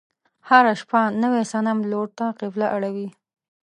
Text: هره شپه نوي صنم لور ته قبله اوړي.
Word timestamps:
هره 0.49 0.73
شپه 0.81 1.01
نوي 1.23 1.43
صنم 1.51 1.77
لور 1.91 2.07
ته 2.17 2.25
قبله 2.39 2.67
اوړي. 2.73 3.07